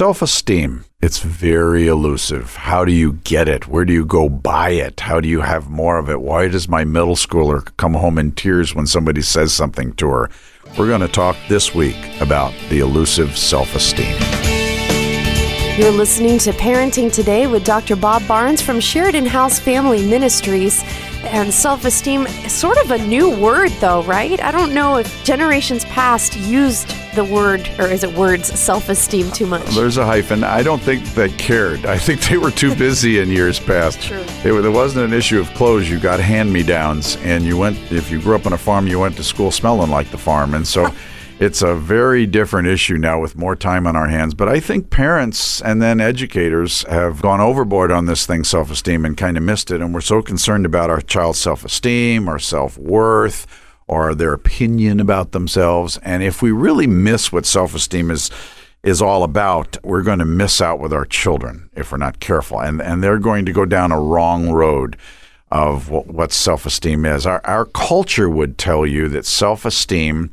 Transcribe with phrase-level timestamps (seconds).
[0.00, 2.56] Self esteem, it's very elusive.
[2.56, 3.68] How do you get it?
[3.68, 5.00] Where do you go buy it?
[5.00, 6.22] How do you have more of it?
[6.22, 10.30] Why does my middle schooler come home in tears when somebody says something to her?
[10.78, 14.39] We're going to talk this week about the elusive self esteem.
[15.80, 17.96] You're listening to Parenting Today with Dr.
[17.96, 20.84] Bob Barnes from Sheridan House Family Ministries.
[21.22, 24.38] And self esteem, sort of a new word, though, right?
[24.42, 29.30] I don't know if generations past used the word, or is it words, self esteem
[29.30, 29.64] too much?
[29.68, 30.44] There's a hyphen.
[30.44, 31.86] I don't think they cared.
[31.86, 34.02] I think they were too busy in years past.
[34.02, 34.20] True.
[34.44, 35.88] It, there wasn't an issue of clothes.
[35.88, 38.86] You got hand me downs, and you went, if you grew up on a farm,
[38.86, 40.52] you went to school smelling like the farm.
[40.52, 40.94] And so
[41.40, 44.34] it's a very different issue now with more time on our hands.
[44.34, 49.06] But I think parents and then educators have gone overboard on this thing, self esteem,
[49.06, 49.80] and kind of missed it.
[49.80, 53.46] And we're so concerned about our child's self esteem, our self worth,
[53.88, 55.98] or their opinion about themselves.
[56.02, 58.30] And if we really miss what self esteem is,
[58.82, 62.60] is all about, we're going to miss out with our children if we're not careful.
[62.60, 64.98] And, and they're going to go down a wrong road
[65.50, 67.24] of what, what self esteem is.
[67.24, 70.30] Our, our culture would tell you that self esteem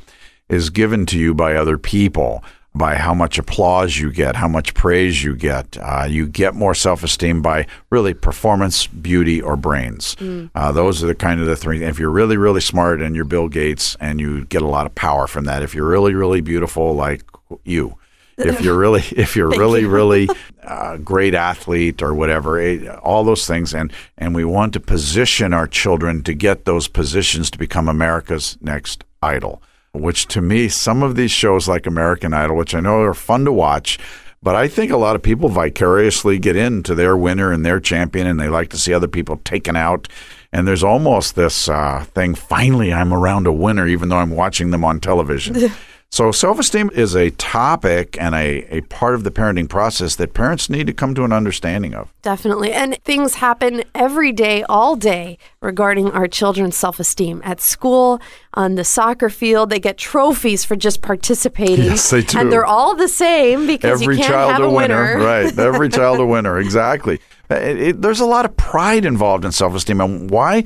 [0.49, 2.43] is given to you by other people
[2.77, 5.77] by how much applause you get, how much praise you get.
[5.81, 10.15] Uh, you get more self esteem by really performance, beauty, or brains.
[10.15, 10.51] Mm.
[10.53, 11.83] Uh, those are the kind of the three.
[11.83, 14.93] If you're really, really smart and you're Bill Gates and you get a lot of
[14.95, 17.23] power from that, if you're really, really beautiful like
[17.63, 17.97] you,
[18.37, 19.89] if you're really, if you're really, you.
[19.89, 20.29] really
[20.63, 25.53] uh, great athlete or whatever, it, all those things, and and we want to position
[25.53, 29.61] our children to get those positions to become America's next idol
[29.93, 33.45] which to me, some of these shows like American Idol, which I know are fun
[33.45, 33.99] to watch,
[34.43, 38.27] but I think a lot of people vicariously get into their winner and their champion,
[38.27, 40.07] and they like to see other people taken out.
[40.53, 44.71] And there's almost this uh, thing finally, I'm around a winner, even though I'm watching
[44.71, 45.71] them on television.
[46.09, 50.33] So, self esteem is a topic and a, a part of the parenting process that
[50.33, 52.11] parents need to come to an understanding of.
[52.21, 52.71] Definitely.
[52.71, 57.41] And things happen every day, all day, regarding our children's self esteem.
[57.43, 58.21] At school,
[58.53, 61.85] on the soccer field, they get trophies for just participating.
[61.85, 62.39] Yes, they do.
[62.39, 65.17] And they're all the same because every you can't child have a winner.
[65.17, 65.25] winner.
[65.25, 65.59] right.
[65.59, 66.57] Every child a winner.
[66.67, 67.19] Exactly.
[67.49, 70.01] It, it, there's a lot of pride involved in self esteem.
[70.01, 70.63] And why?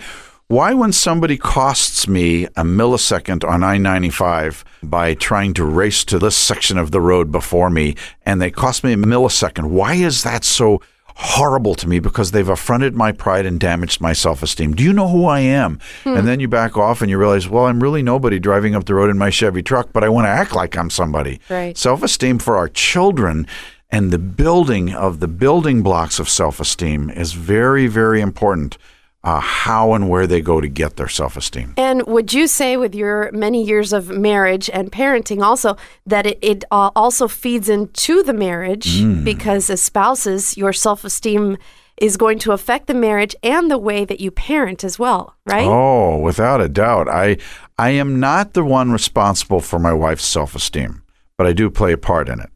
[0.52, 6.20] Why, when somebody costs me a millisecond on I 95 by trying to race to
[6.20, 7.96] this section of the road before me,
[8.26, 12.00] and they cost me a millisecond, why is that so horrible to me?
[12.00, 14.74] Because they've affronted my pride and damaged my self esteem.
[14.74, 15.80] Do you know who I am?
[16.04, 16.18] Hmm.
[16.18, 18.96] And then you back off and you realize, well, I'm really nobody driving up the
[18.96, 21.40] road in my Chevy truck, but I want to act like I'm somebody.
[21.50, 21.78] Right.
[21.78, 23.48] Self esteem for our children
[23.90, 28.78] and the building of the building blocks of self esteem is very, very important
[29.24, 31.74] uh, how and where they go to get their self esteem.
[31.78, 36.40] And would you say, with your many years of marriage and parenting, also that it,
[36.42, 39.24] it uh, also feeds into the marriage mm.
[39.24, 41.58] because as spouses, your self esteem
[41.98, 45.68] is going to affect the marriage and the way that you parent as well, right?
[45.68, 47.08] Oh, without a doubt.
[47.08, 47.38] I
[47.78, 51.03] I am not the one responsible for my wife's self esteem,
[51.38, 52.50] but I do play a part in it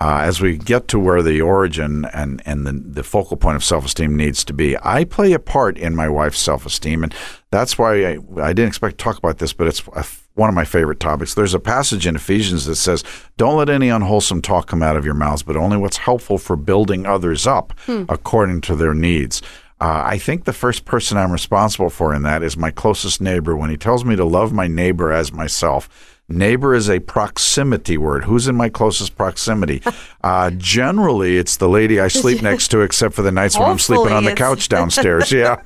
[0.00, 3.64] uh, as we get to where the origin and, and the, the focal point of
[3.64, 7.04] self esteem needs to be, I play a part in my wife's self esteem.
[7.04, 7.14] And
[7.50, 10.54] that's why I, I didn't expect to talk about this, but it's a, one of
[10.54, 11.34] my favorite topics.
[11.34, 13.04] There's a passage in Ephesians that says,
[13.36, 16.56] Don't let any unwholesome talk come out of your mouths, but only what's helpful for
[16.56, 18.04] building others up hmm.
[18.08, 19.42] according to their needs.
[19.82, 23.56] Uh, I think the first person I'm responsible for in that is my closest neighbor.
[23.56, 25.88] When he tells me to love my neighbor as myself,
[26.30, 28.24] Neighbor is a proximity word.
[28.24, 29.82] Who's in my closest proximity?
[30.22, 33.78] Uh, generally, it's the lady I sleep next to, except for the nights when I'm
[33.78, 35.32] sleeping on the couch downstairs.
[35.40, 35.62] Yeah,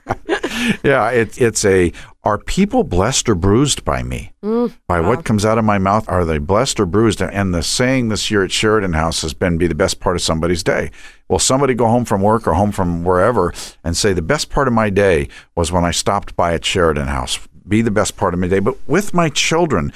[0.85, 1.11] yeah.
[1.11, 1.93] It, it's a.
[2.23, 4.33] Are people blessed or bruised by me?
[4.45, 5.09] Mm, by wow.
[5.09, 6.09] what comes out of my mouth?
[6.09, 7.21] Are they blessed or bruised?
[7.21, 10.23] And the saying this year at Sheridan House has been be the best part of
[10.23, 10.93] somebody's day.
[11.29, 13.53] Will somebody go home from work or home from wherever
[13.83, 17.09] and say the best part of my day was when I stopped by at Sheridan
[17.09, 17.41] House?
[17.67, 18.61] Be the best part of my day.
[18.61, 19.93] But with my children,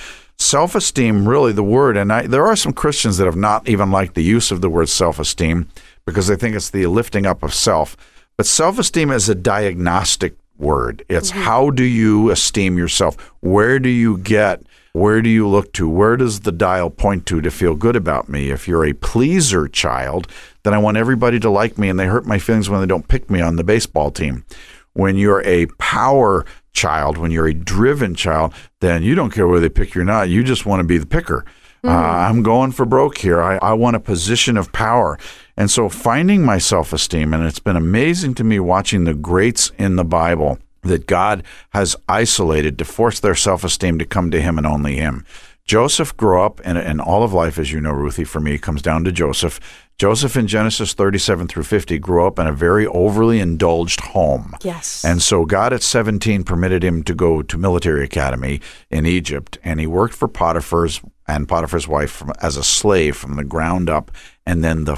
[0.48, 3.90] self esteem, really, the word, and I, there are some Christians that have not even
[3.90, 5.68] liked the use of the word self esteem
[6.06, 7.96] because they think it's the lifting up of self.
[8.36, 11.04] But self esteem is a diagnostic word.
[11.08, 11.42] It's mm-hmm.
[11.42, 13.16] how do you esteem yourself?
[13.40, 14.62] Where do you get?
[14.92, 15.88] Where do you look to?
[15.88, 18.50] Where does the dial point to to feel good about me?
[18.50, 20.28] If you're a pleaser child,
[20.64, 23.06] then I want everybody to like me and they hurt my feelings when they don't
[23.06, 24.44] pick me on the baseball team.
[24.94, 26.44] When you're a power
[26.78, 30.04] child, when you're a driven child, then you don't care whether they pick you or
[30.04, 30.28] not.
[30.28, 31.44] You just want to be the picker.
[31.82, 31.88] Mm-hmm.
[31.88, 33.42] Uh, I'm going for broke here.
[33.42, 35.18] I, I want a position of power.
[35.56, 39.72] And so finding my self esteem, and it's been amazing to me watching the greats
[39.76, 44.40] in the Bible that God has isolated to force their self esteem to come to
[44.40, 45.24] Him and only Him.
[45.64, 48.80] Joseph grew up, and, and all of life, as you know, Ruthie, for me, comes
[48.80, 49.60] down to Joseph.
[49.98, 54.54] Joseph in Genesis 37 through 50 grew up in a very overly indulged home.
[54.62, 55.04] Yes.
[55.04, 58.60] And so God at 17 permitted him to go to military academy
[58.90, 63.34] in Egypt and he worked for Potiphar's and Potiphar's wife from, as a slave from
[63.34, 64.12] the ground up
[64.46, 64.96] and then the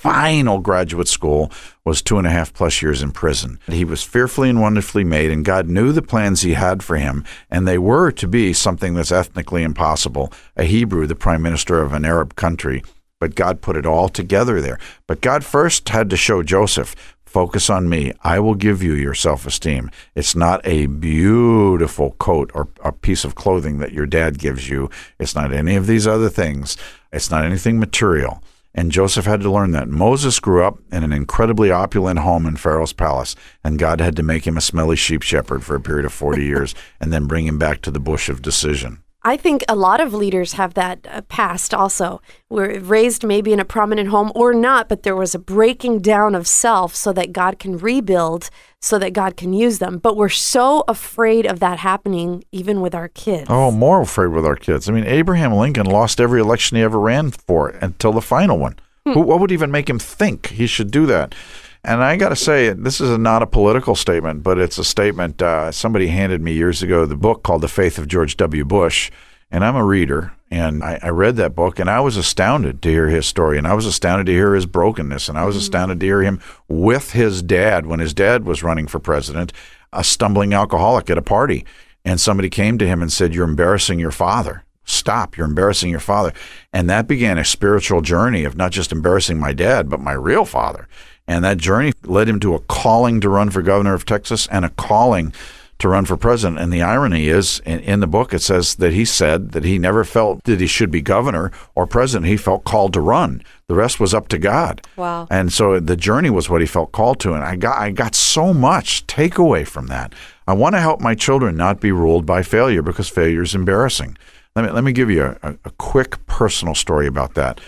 [0.00, 1.52] final graduate school
[1.84, 3.58] was two and a half plus years in prison.
[3.66, 7.22] He was fearfully and wonderfully made, and God knew the plans He had for him,
[7.50, 11.92] and they were to be something that's ethnically impossible a Hebrew, the prime minister of
[11.92, 12.82] an Arab country.
[13.20, 14.80] But God put it all together there.
[15.06, 16.96] But God first had to show Joseph
[17.30, 18.12] focus on me.
[18.22, 19.90] I will give you your self esteem.
[20.16, 24.90] It's not a beautiful coat or a piece of clothing that your dad gives you.
[25.18, 26.76] It's not any of these other things.
[27.12, 28.42] It's not anything material.
[28.74, 29.88] And Joseph had to learn that.
[29.88, 33.34] Moses grew up in an incredibly opulent home in Pharaoh's palace,
[33.64, 36.44] and God had to make him a smelly sheep shepherd for a period of 40
[36.44, 39.02] years and then bring him back to the bush of decision.
[39.22, 42.22] I think a lot of leaders have that uh, past also.
[42.48, 46.34] We're raised maybe in a prominent home or not, but there was a breaking down
[46.34, 48.48] of self so that God can rebuild,
[48.80, 49.98] so that God can use them.
[49.98, 53.48] But we're so afraid of that happening even with our kids.
[53.50, 54.88] Oh, more afraid with our kids.
[54.88, 58.78] I mean, Abraham Lincoln lost every election he ever ran for until the final one.
[59.04, 61.34] Who, what would even make him think he should do that?
[61.82, 64.84] And I got to say, this is a, not a political statement, but it's a
[64.84, 65.40] statement.
[65.40, 68.64] Uh, somebody handed me years ago the book called The Faith of George W.
[68.64, 69.10] Bush.
[69.50, 72.88] And I'm a reader, and I, I read that book, and I was astounded to
[72.88, 75.98] hear his story, and I was astounded to hear his brokenness, and I was astounded
[75.98, 79.52] to hear him with his dad when his dad was running for president,
[79.92, 81.64] a stumbling alcoholic at a party.
[82.04, 86.00] And somebody came to him and said, You're embarrassing your father stop you're embarrassing your
[86.00, 86.32] father
[86.72, 90.44] and that began a spiritual journey of not just embarrassing my dad but my real
[90.44, 90.88] father
[91.30, 94.64] and that journey led him to a calling to run for governor of Texas and
[94.64, 95.32] a calling
[95.78, 96.58] to run for president.
[96.58, 99.78] And the irony is, in, in, the book, it says that he said that he
[99.78, 102.26] never felt that he should be governor or president.
[102.26, 103.44] He felt called to run.
[103.68, 104.84] The rest was up to God.
[104.96, 105.28] Wow.
[105.30, 107.32] And so the journey was what he felt called to.
[107.32, 110.12] And I got, I got so much takeaway from that.
[110.48, 114.18] I want to help my children not be ruled by failure because failure is embarrassing.
[114.56, 117.60] Let me, let me give you a, a quick personal story about that.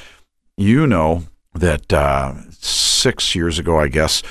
[0.57, 1.23] You know
[1.55, 2.35] that uh,
[3.03, 4.23] six years ago, I guess,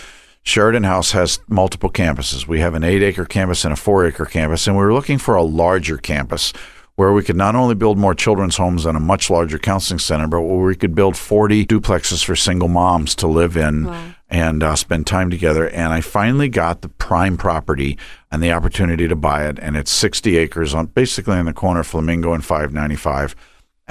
[0.44, 2.48] Sheridan House has multiple campuses.
[2.48, 5.18] We have an eight acre campus and a four acre campus, and we were looking
[5.18, 6.54] for a larger campus
[6.96, 10.28] where we could not only build more children's homes and a much larger counseling center,
[10.28, 14.14] but where we could build 40 duplexes for single moms to live in wow.
[14.30, 15.70] and uh, spend time together.
[15.70, 17.98] And I finally got the prime property
[18.32, 21.82] and the opportunity to buy it, and it's 60 acres on basically in the corner
[21.82, 23.36] of Flamingo and 595.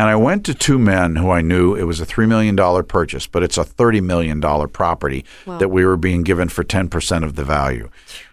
[0.01, 3.27] And I went to two men who I knew it was a $3 million purchase,
[3.27, 5.59] but it's a $30 million property wow.
[5.59, 7.91] that we were being given for 10% of the value.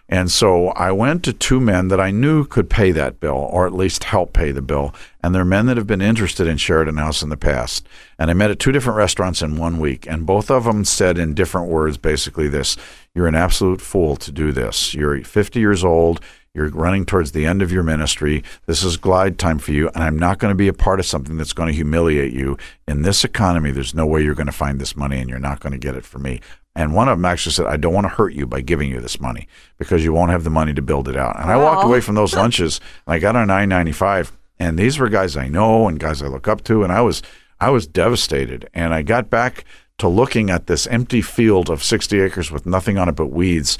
[0.08, 3.66] And so I went to two men that I knew could pay that bill or
[3.66, 4.94] at least help pay the bill.
[5.22, 7.86] And they're men that have been interested in Sheridan House in the past.
[8.18, 10.06] And I met at two different restaurants in one week.
[10.06, 12.78] And both of them said in different words basically this
[13.14, 14.94] You're an absolute fool to do this.
[14.94, 16.20] You're 50 years old.
[16.58, 18.42] You're running towards the end of your ministry.
[18.66, 19.90] This is glide time for you.
[19.94, 22.58] And I'm not going to be a part of something that's going to humiliate you.
[22.88, 25.60] In this economy, there's no way you're going to find this money and you're not
[25.60, 26.40] going to get it for me.
[26.74, 29.00] And one of them actually said, I don't want to hurt you by giving you
[29.00, 29.46] this money
[29.78, 31.40] because you won't have the money to build it out.
[31.40, 35.08] And I walked away from those lunches and I got on 995 and these were
[35.08, 36.82] guys I know and guys I look up to.
[36.82, 37.22] And I was,
[37.60, 38.68] I was devastated.
[38.74, 39.64] And I got back
[39.98, 43.78] to looking at this empty field of 60 acres with nothing on it but weeds.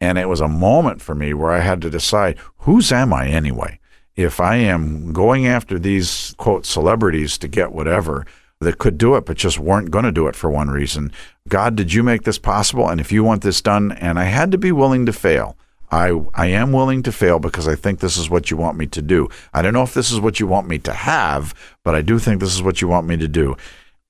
[0.00, 3.28] And it was a moment for me where I had to decide whose am I
[3.28, 3.80] anyway?
[4.14, 8.26] If I am going after these quote celebrities to get whatever
[8.60, 11.12] that could do it, but just weren't going to do it for one reason,
[11.48, 12.88] God, did you make this possible?
[12.88, 15.56] And if you want this done, and I had to be willing to fail.
[15.90, 18.86] I, I am willing to fail because I think this is what you want me
[18.86, 19.28] to do.
[19.54, 22.18] I don't know if this is what you want me to have, but I do
[22.18, 23.56] think this is what you want me to do.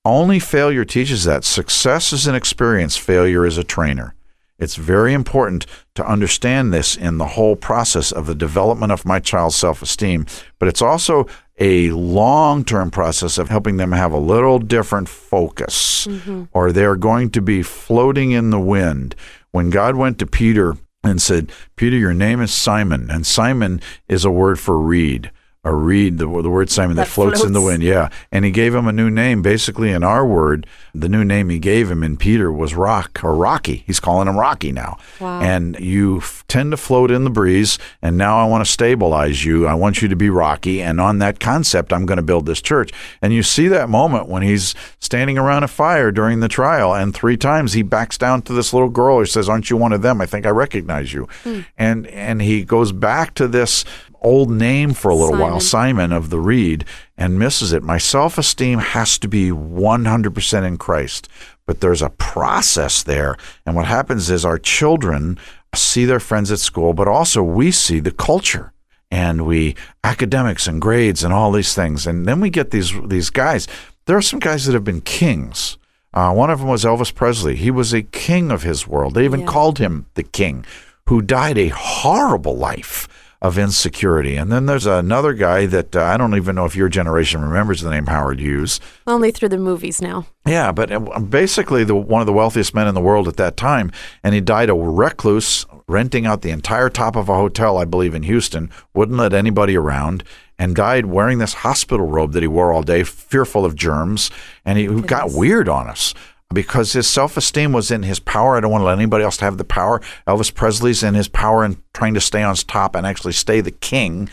[0.04, 1.44] Only failure teaches that.
[1.44, 4.15] Success is an experience, failure is a trainer.
[4.58, 9.20] It's very important to understand this in the whole process of the development of my
[9.20, 10.26] child's self esteem,
[10.58, 11.26] but it's also
[11.58, 16.44] a long term process of helping them have a little different focus, mm-hmm.
[16.52, 19.14] or they're going to be floating in the wind.
[19.52, 24.24] When God went to Peter and said, Peter, your name is Simon, and Simon is
[24.24, 25.30] a word for reed
[25.66, 27.82] a reed, the, the word Simon that, that floats, floats, in the wind.
[27.82, 28.10] Yeah.
[28.30, 29.42] And he gave him a new name.
[29.42, 33.34] Basically, in our word, the new name he gave him in Peter was Rock or
[33.34, 33.82] Rocky.
[33.84, 34.96] He's calling him Rocky now.
[35.20, 35.40] Wow.
[35.40, 37.80] And you f- tend to float in the breeze.
[38.00, 39.66] And now I want to stabilize you.
[39.66, 40.80] I want you to be Rocky.
[40.80, 42.92] And on that concept, I'm going to build this church.
[43.20, 46.94] And you see that moment when he's standing around a fire during the trial.
[46.94, 49.92] And three times he backs down to this little girl who says, Aren't you one
[49.92, 50.20] of them?
[50.20, 51.28] I think I recognize you.
[51.42, 51.62] Hmm.
[51.76, 53.84] And, and he goes back to this
[54.26, 55.50] old name for a little Simon.
[55.50, 56.84] while, Simon of the Reed,
[57.16, 57.82] and misses it.
[57.82, 61.28] My self esteem has to be 100% in Christ.
[61.66, 63.36] but there's a process there.
[63.64, 65.36] And what happens is our children
[65.74, 68.72] see their friends at school, but also we see the culture
[69.10, 72.06] and we academics and grades and all these things.
[72.06, 73.66] And then we get these these guys.
[74.06, 75.76] There are some guys that have been kings.
[76.14, 77.56] Uh, one of them was Elvis Presley.
[77.56, 79.14] He was a king of his world.
[79.14, 79.46] They even Yeah.
[79.54, 80.64] called him the king,
[81.08, 83.08] who died a horrible life
[83.42, 84.36] of insecurity.
[84.36, 87.80] And then there's another guy that uh, I don't even know if your generation remembers
[87.80, 88.80] the name Howard Hughes.
[89.06, 90.26] Only through the movies now.
[90.46, 93.56] Yeah, but uh, basically the one of the wealthiest men in the world at that
[93.56, 97.84] time, and he died a recluse, renting out the entire top of a hotel, I
[97.84, 100.24] believe, in Houston, wouldn't let anybody around,
[100.58, 104.30] and died wearing this hospital robe that he wore all day, fearful of germs,
[104.64, 106.14] and he got weird on us.
[106.52, 108.56] Because his self esteem was in his power.
[108.56, 110.00] I don't want to let anybody else have the power.
[110.26, 113.72] Elvis Presley's in his power and trying to stay on top and actually stay the
[113.72, 114.30] king.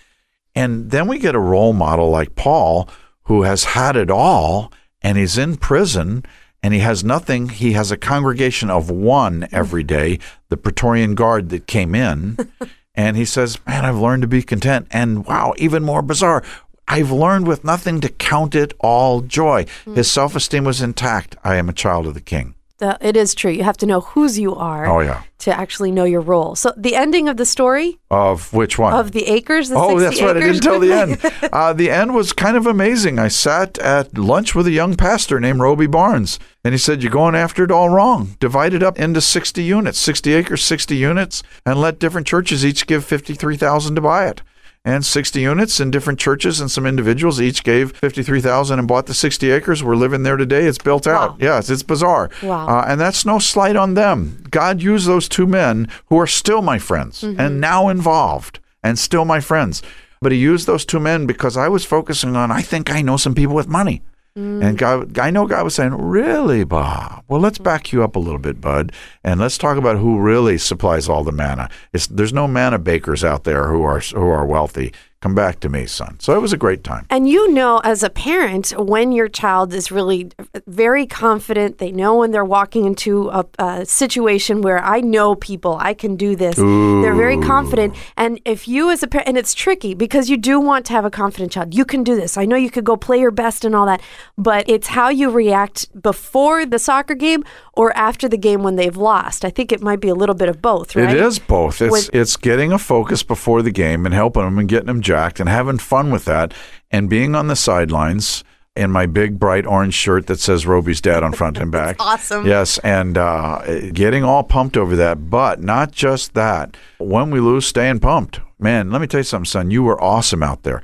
[0.56, 2.88] And then we get a role model like Paul,
[3.24, 6.24] who has had it all and he's in prison
[6.64, 7.50] and he has nothing.
[7.50, 12.38] He has a congregation of one every day, the Praetorian Guard that came in.
[12.96, 14.88] and he says, Man, I've learned to be content.
[14.92, 16.44] And wow, even more bizarre,
[16.88, 19.66] I've learned with nothing to count it all joy.
[19.96, 21.36] His self esteem was intact.
[21.44, 22.56] I am a child of the king.
[22.80, 23.52] The, it is true.
[23.52, 25.22] You have to know whose you are Oh, yeah.
[25.40, 26.56] to actually know your role.
[26.56, 28.94] So the ending of the story Of which one?
[28.94, 29.70] of the acres.
[29.70, 30.36] The Oh, 60 that's right.
[30.38, 31.20] I didn't tell the end.
[31.54, 33.20] Uh, the end was kind of amazing.
[33.20, 37.12] I sat at lunch with a young pastor named Roby Barnes, and he said, You're
[37.12, 38.36] going after it all wrong.
[38.40, 42.88] Divide it up into 60 units, 60 acres, 60 units, and let different churches each
[42.88, 44.42] give 53000 to buy it.
[44.86, 49.14] And 60 units and different churches and some individuals each gave 53000 and bought the
[49.14, 49.82] 60 acres.
[49.82, 50.66] We're living there today.
[50.66, 51.32] It's built out.
[51.32, 51.38] Wow.
[51.40, 52.30] Yes, it's bizarre.
[52.42, 52.68] Wow.
[52.68, 54.44] Uh, and that's no slight on them.
[54.52, 59.24] God used those two men who are still my friends and now involved and still
[59.24, 59.82] my friends.
[60.22, 63.16] But he used those two men because I was focusing on, I think I know
[63.16, 64.02] some people with money.
[64.36, 64.78] And mm.
[64.78, 67.24] God, I know God was saying, Really, Bob?
[67.28, 67.64] Well, let's mm.
[67.64, 68.92] back you up a little bit, bud,
[69.24, 71.70] and let's talk about who really supplies all the manna.
[71.94, 74.92] It's, there's no manna bakers out there who are who are wealthy.
[75.24, 76.18] Come back to me, son.
[76.20, 77.06] So it was a great time.
[77.10, 80.32] And you know, as a parent, when your child is really
[80.68, 85.78] very confident, they know when they're walking into a, a situation where I know people,
[85.80, 86.58] I can do this.
[86.58, 87.96] They're very confident.
[88.18, 91.06] And if you, as a parent, and it's tricky because you do want to have
[91.06, 92.36] a confident child, you can do this.
[92.36, 94.02] I know you could go play your best and all that,
[94.38, 98.98] but it's how you react before the soccer game or after the game when they've
[98.98, 99.46] lost.
[99.46, 101.16] I think it might be a little bit of both, right?
[101.16, 101.82] It is both.
[101.82, 105.40] It's it's getting a focus before the game and helping them and getting them jacked
[105.40, 106.54] and having fun with that
[106.90, 108.44] and being on the sidelines
[108.76, 111.98] in my big bright orange shirt that says Roby's dad on front and back.
[112.00, 112.48] awesome.
[112.48, 115.30] Yes, and uh, getting all pumped over that.
[115.30, 116.76] But not just that.
[116.98, 118.40] When we lose, staying pumped.
[118.58, 119.70] Man, let me tell you something, son.
[119.70, 120.82] You were awesome out there.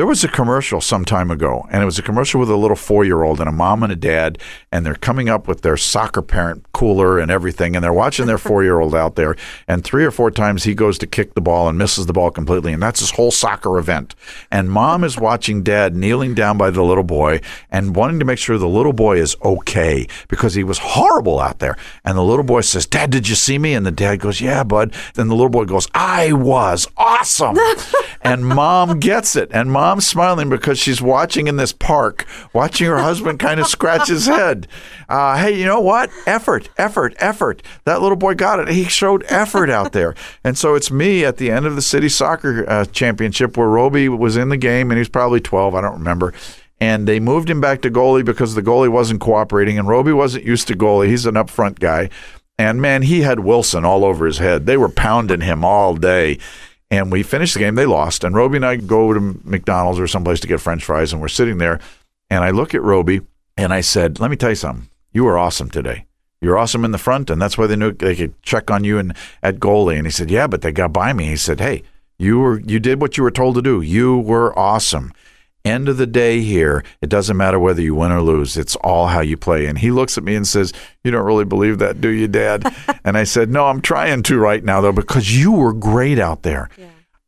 [0.00, 2.74] There was a commercial some time ago, and it was a commercial with a little
[2.74, 4.38] four year old and a mom and a dad,
[4.72, 8.38] and they're coming up with their soccer parent cooler and everything, and they're watching their
[8.38, 9.36] four year old out there.
[9.68, 12.30] And three or four times he goes to kick the ball and misses the ball
[12.30, 14.14] completely, and that's his whole soccer event.
[14.50, 18.38] And mom is watching dad kneeling down by the little boy and wanting to make
[18.38, 21.76] sure the little boy is okay because he was horrible out there.
[22.06, 23.74] And the little boy says, Dad, did you see me?
[23.74, 24.94] And the dad goes, Yeah, bud.
[25.12, 27.58] Then the little boy goes, I was awesome.
[28.22, 29.50] and mom gets it.
[29.52, 34.06] And mom's smiling because she's watching in this park, watching her husband kind of scratch
[34.06, 34.68] his head.
[35.08, 36.10] Uh, hey, you know what?
[36.26, 37.60] Effort, effort, effort.
[37.84, 38.68] That little boy got it.
[38.68, 40.14] He showed effort out there.
[40.44, 44.08] And so it's me at the end of the city soccer uh, championship where Roby
[44.08, 45.74] was in the game and he was probably 12.
[45.74, 46.32] I don't remember.
[46.80, 49.76] And they moved him back to goalie because the goalie wasn't cooperating.
[49.76, 51.08] And Roby wasn't used to goalie.
[51.08, 52.10] He's an upfront guy.
[52.58, 54.66] And man, he had Wilson all over his head.
[54.66, 56.38] They were pounding him all day.
[56.90, 57.76] And we finished the game.
[57.76, 58.24] They lost.
[58.24, 61.12] And Roby and I go to McDonald's or someplace to get French fries.
[61.12, 61.78] And we're sitting there.
[62.28, 63.20] And I look at Roby
[63.56, 64.88] and I said, Let me tell you something.
[65.12, 66.06] You were awesome today.
[66.40, 67.30] You're awesome in the front.
[67.30, 69.96] And that's why they knew they could check on you and at goalie.
[69.96, 71.26] And he said, Yeah, but they got by me.
[71.26, 71.82] He said, Hey,
[72.18, 73.80] you were you did what you were told to do.
[73.80, 75.12] You were awesome.
[75.64, 78.56] End of the day here, it doesn't matter whether you win or lose.
[78.56, 79.66] It's all how you play.
[79.66, 80.72] And he looks at me and says,
[81.04, 82.74] You don't really believe that, do you, Dad?
[83.04, 86.42] and I said, No, I'm trying to right now, though, because you were great out
[86.42, 86.70] there.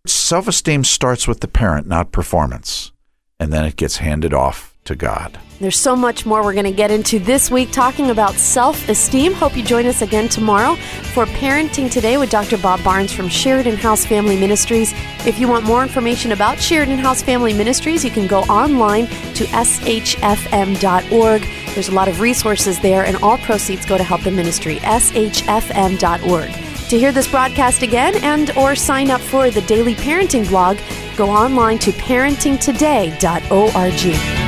[0.06, 2.92] Self esteem starts with the parent, not performance.
[3.38, 5.38] And then it gets handed off to God.
[5.60, 9.32] There's so much more we're going to get into this week talking about self esteem.
[9.32, 10.74] Hope you join us again tomorrow
[11.14, 12.58] for Parenting Today with Dr.
[12.58, 14.92] Bob Barnes from Sheridan House Family Ministries.
[15.24, 19.44] If you want more information about Sheridan House Family Ministries, you can go online to
[19.44, 21.42] shfm.org.
[21.74, 24.78] There's a lot of resources there, and all proceeds go to help the ministry.
[24.78, 26.50] shfm.org.
[26.88, 30.76] To hear this broadcast again and or sign up for the daily parenting blog,
[31.16, 34.41] go online to parentingtoday.org.